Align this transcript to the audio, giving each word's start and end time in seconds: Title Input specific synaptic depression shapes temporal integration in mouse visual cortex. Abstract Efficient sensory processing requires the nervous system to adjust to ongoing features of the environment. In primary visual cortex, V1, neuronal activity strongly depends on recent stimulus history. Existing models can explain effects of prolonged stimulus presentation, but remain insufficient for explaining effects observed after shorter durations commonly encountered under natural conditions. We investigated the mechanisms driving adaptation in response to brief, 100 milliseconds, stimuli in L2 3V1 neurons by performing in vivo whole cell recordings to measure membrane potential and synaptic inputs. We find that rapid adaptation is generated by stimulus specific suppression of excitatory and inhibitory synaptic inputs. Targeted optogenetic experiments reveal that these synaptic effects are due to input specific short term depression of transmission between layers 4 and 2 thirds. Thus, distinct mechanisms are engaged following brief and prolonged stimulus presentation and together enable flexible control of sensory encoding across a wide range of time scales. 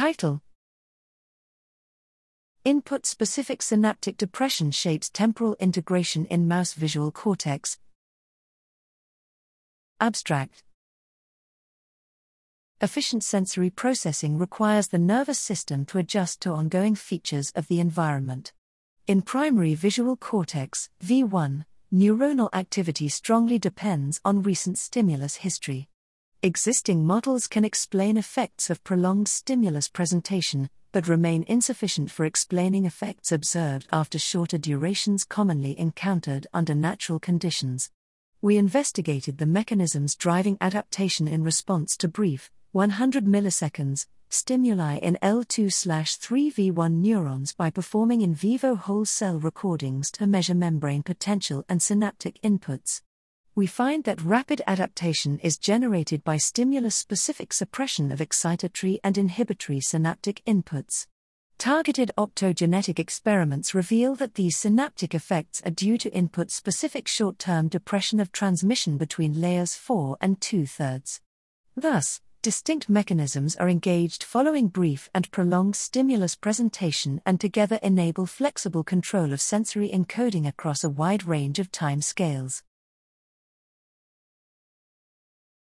Title 0.00 0.40
Input 2.64 3.04
specific 3.04 3.60
synaptic 3.60 4.16
depression 4.16 4.70
shapes 4.70 5.10
temporal 5.10 5.56
integration 5.60 6.24
in 6.24 6.48
mouse 6.48 6.72
visual 6.72 7.12
cortex. 7.12 7.76
Abstract 10.00 10.62
Efficient 12.80 13.22
sensory 13.22 13.68
processing 13.68 14.38
requires 14.38 14.88
the 14.88 14.98
nervous 14.98 15.38
system 15.38 15.84
to 15.84 15.98
adjust 15.98 16.40
to 16.40 16.52
ongoing 16.52 16.94
features 16.94 17.52
of 17.54 17.68
the 17.68 17.78
environment. 17.78 18.54
In 19.06 19.20
primary 19.20 19.74
visual 19.74 20.16
cortex, 20.16 20.88
V1, 21.04 21.66
neuronal 21.92 22.48
activity 22.54 23.10
strongly 23.10 23.58
depends 23.58 24.18
on 24.24 24.42
recent 24.42 24.78
stimulus 24.78 25.36
history. 25.36 25.89
Existing 26.42 27.04
models 27.04 27.46
can 27.46 27.66
explain 27.66 28.16
effects 28.16 28.70
of 28.70 28.82
prolonged 28.82 29.28
stimulus 29.28 29.88
presentation, 29.88 30.70
but 30.90 31.06
remain 31.06 31.44
insufficient 31.46 32.10
for 32.10 32.24
explaining 32.24 32.86
effects 32.86 33.30
observed 33.30 33.86
after 33.92 34.18
shorter 34.18 34.56
durations 34.56 35.24
commonly 35.24 35.78
encountered 35.78 36.46
under 36.54 36.74
natural 36.74 37.18
conditions. 37.18 37.90
We 38.40 38.56
investigated 38.56 39.36
the 39.36 39.44
mechanisms 39.44 40.14
driving 40.14 40.56
adaptation 40.62 41.28
in 41.28 41.44
response 41.44 41.94
to 41.98 42.08
brief, 42.08 42.50
100 42.72 43.26
milliseconds, 43.26 44.06
stimuli 44.30 44.96
in 44.96 45.18
L2 45.22 45.66
3V1 45.66 46.92
neurons 46.92 47.52
by 47.52 47.68
performing 47.68 48.22
in 48.22 48.34
vivo 48.34 48.76
whole 48.76 49.04
cell 49.04 49.38
recordings 49.38 50.10
to 50.12 50.26
measure 50.26 50.54
membrane 50.54 51.02
potential 51.02 51.66
and 51.68 51.82
synaptic 51.82 52.40
inputs. 52.40 53.02
We 53.60 53.66
find 53.66 54.04
that 54.04 54.22
rapid 54.22 54.62
adaptation 54.66 55.38
is 55.40 55.58
generated 55.58 56.24
by 56.24 56.38
stimulus 56.38 56.96
specific 56.96 57.52
suppression 57.52 58.10
of 58.10 58.20
excitatory 58.20 59.00
and 59.04 59.18
inhibitory 59.18 59.80
synaptic 59.82 60.42
inputs. 60.46 61.06
Targeted 61.58 62.10
optogenetic 62.16 62.98
experiments 62.98 63.74
reveal 63.74 64.14
that 64.14 64.36
these 64.36 64.56
synaptic 64.56 65.14
effects 65.14 65.60
are 65.66 65.70
due 65.72 65.98
to 65.98 66.10
input 66.14 66.50
specific 66.50 67.06
short 67.06 67.38
term 67.38 67.68
depression 67.68 68.18
of 68.18 68.32
transmission 68.32 68.96
between 68.96 69.42
layers 69.42 69.74
4 69.74 70.16
and 70.22 70.40
2 70.40 70.64
thirds. 70.64 71.20
Thus, 71.76 72.22
distinct 72.40 72.88
mechanisms 72.88 73.56
are 73.56 73.68
engaged 73.68 74.24
following 74.24 74.68
brief 74.68 75.10
and 75.14 75.30
prolonged 75.30 75.76
stimulus 75.76 76.34
presentation 76.34 77.20
and 77.26 77.38
together 77.38 77.78
enable 77.82 78.24
flexible 78.24 78.84
control 78.84 79.34
of 79.34 79.40
sensory 79.42 79.90
encoding 79.90 80.48
across 80.48 80.82
a 80.82 80.88
wide 80.88 81.26
range 81.26 81.58
of 81.58 81.70
time 81.70 82.00
scales. 82.00 82.62